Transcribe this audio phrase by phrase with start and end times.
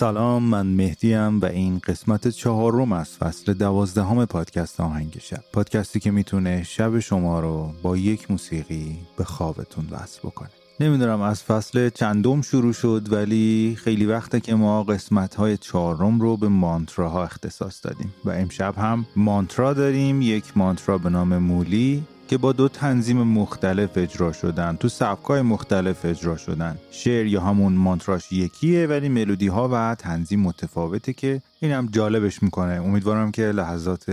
[0.00, 5.44] سلام من مهدیم و این قسمت چهارم از فصل دوازدهم پادکست آهنگ شب.
[5.52, 10.48] پادکستی که می‌تونه شب شما رو با یک موسیقی به خوابتون وصل بکنه.
[10.80, 16.36] نمی‌دونم از فصل چندم شروع شد ولی خیلی وقته که ما قسمت های چهارم رو
[16.36, 18.14] به مانتراها اختصاص دادیم.
[18.24, 23.90] و امشب هم مانترا داریم یک مانترا به نام مولی که با دو تنظیم مختلف
[23.96, 26.78] اجرا شدن تو سبکای مختلف اجرا شدن.
[26.90, 32.82] شعر یا همون مانتراش یکیه ولی ملودی ها و تنظیم متفاوته که اینم جالبش می‌کنه.
[32.84, 34.06] امیدوارم که لحظات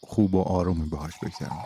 [0.00, 1.58] خوب و آرومی باهاش بگذرم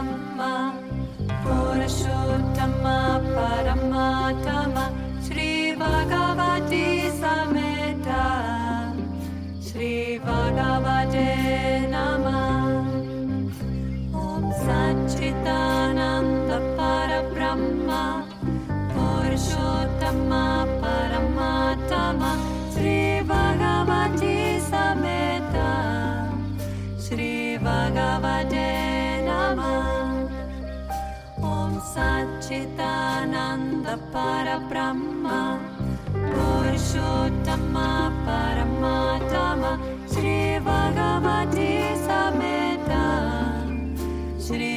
[0.00, 0.74] mamma,
[1.44, 2.35] ora sciogli.
[33.56, 35.58] Satchitananda Parabrahma
[36.12, 37.88] Purushottama
[38.26, 39.72] Paramatama
[40.12, 43.04] Shri Bhagavati Sameta
[44.44, 44.75] Shri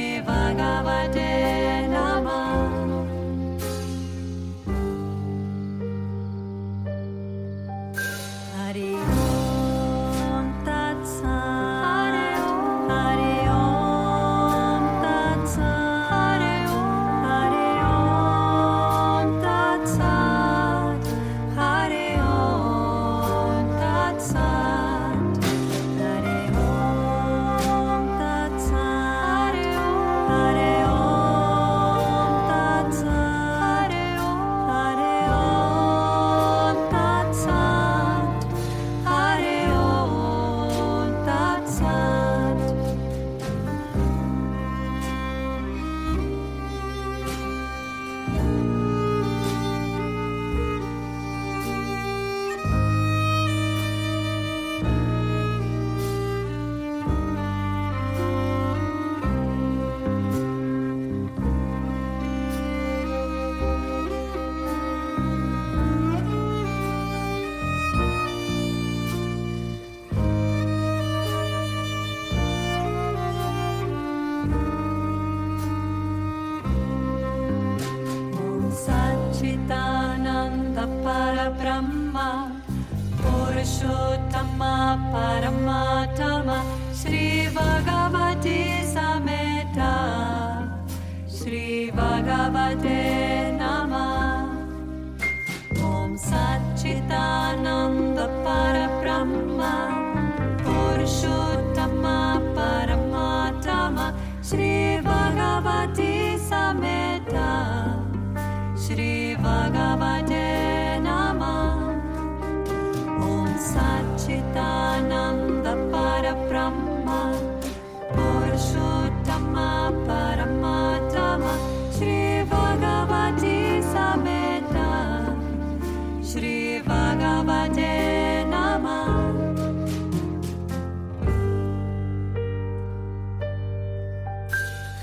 [98.44, 98.79] para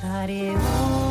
[0.09, 1.06] Adiós.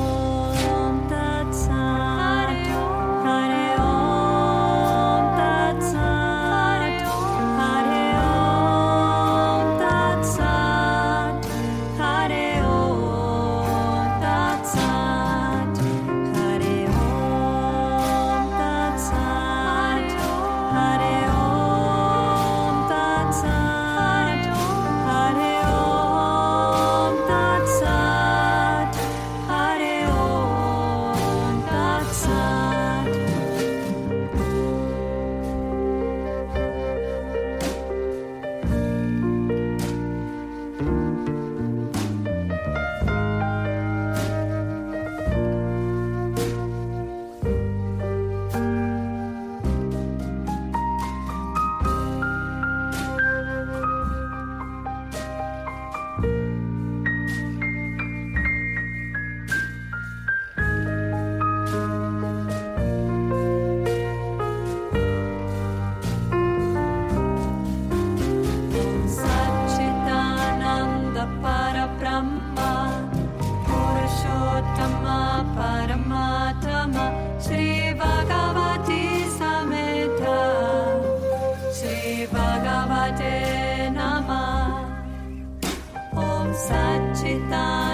[87.46, 87.85] 있다.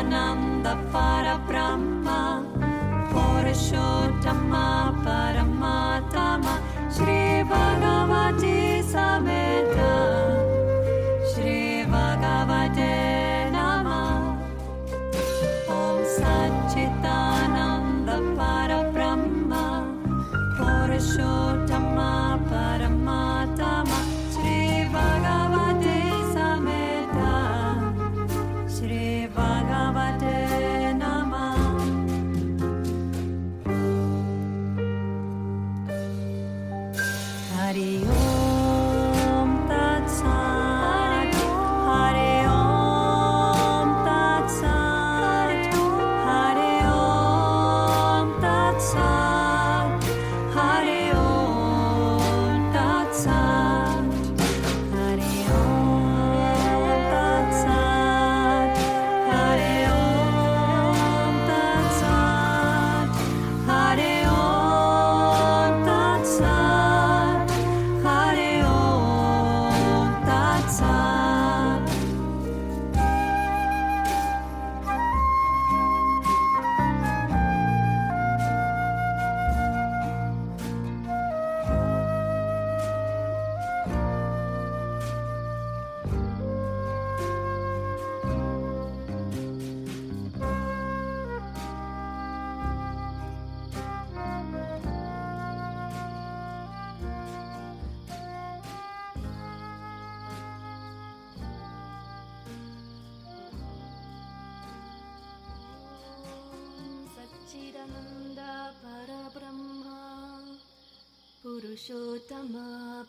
[111.73, 112.55] पुरुषोत्तम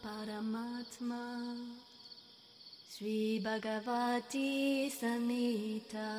[0.03, 1.23] परमात्मा
[2.91, 4.51] श्रीभगवती
[4.89, 6.11] समेता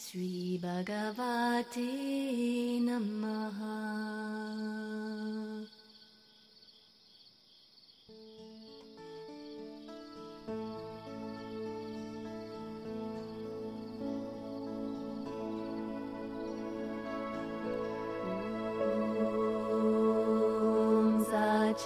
[0.00, 1.88] श्रीभगवती
[2.80, 3.67] नमः।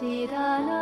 [0.03, 0.82] 记得了。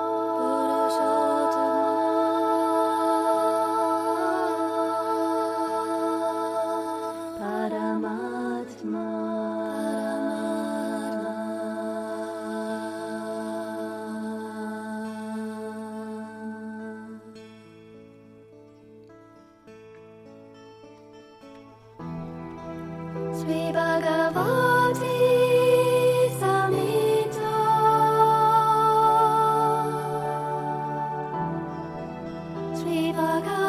[32.81, 33.60] sweet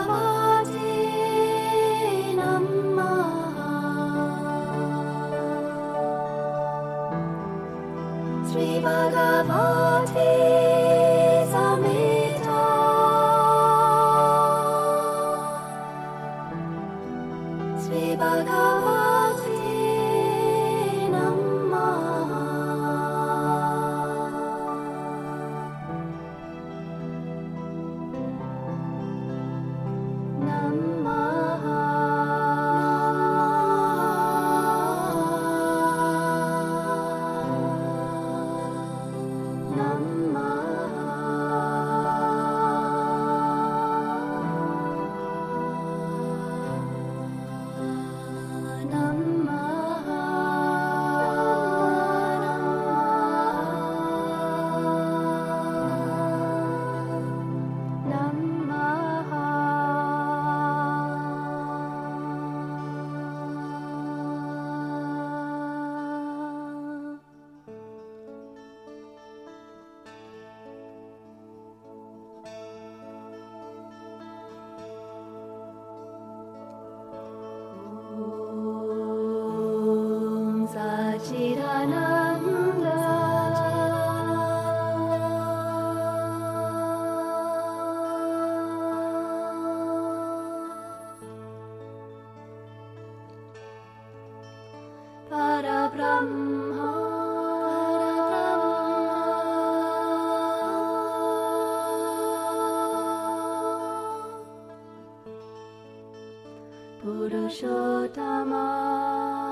[107.83, 109.52] Gautama.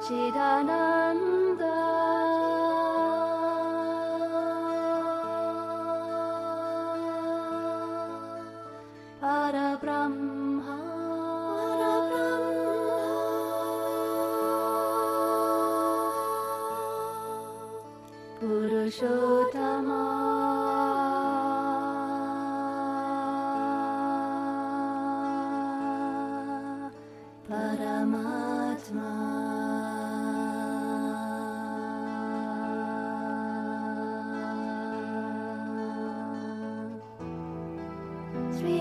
[0.00, 1.35] 지나는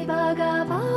[0.07, 0.94] baga ba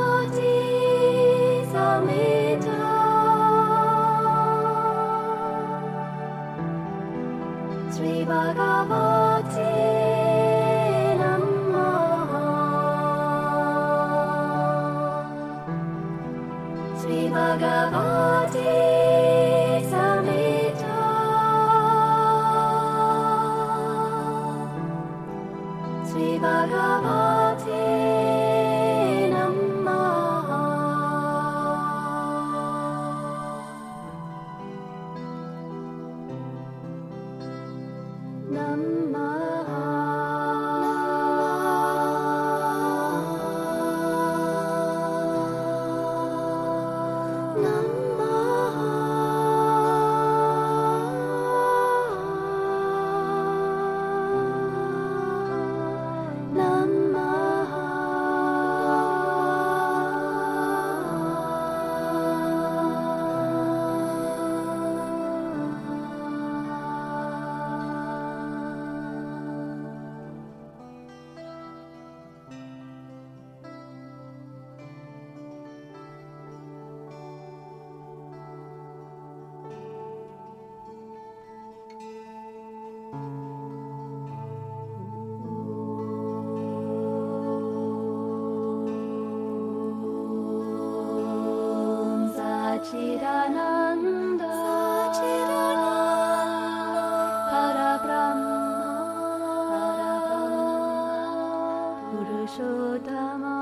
[102.49, 103.57] Purushottama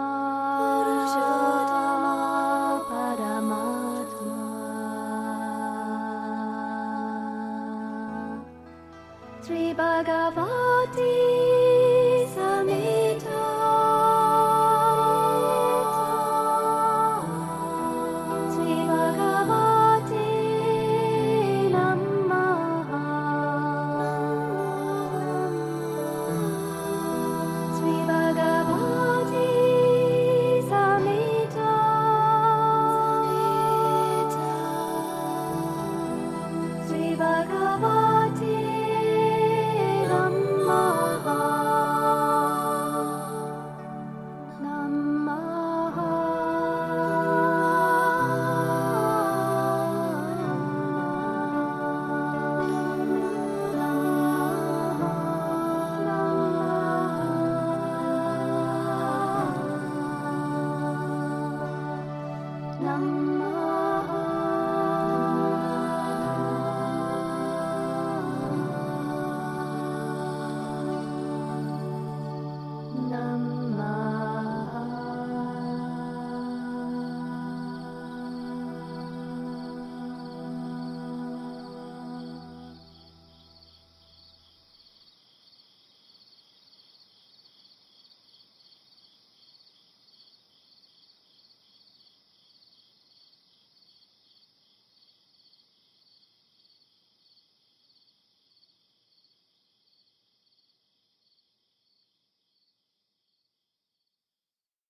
[0.62, 2.14] Purushottama
[2.86, 4.38] Paramatma.
[9.42, 9.74] Sri